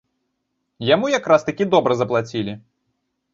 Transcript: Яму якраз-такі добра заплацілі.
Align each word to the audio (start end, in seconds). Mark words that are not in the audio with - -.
Яму 0.93 1.11
якраз-такі 1.19 1.63
добра 1.75 1.99
заплацілі. 2.01 2.57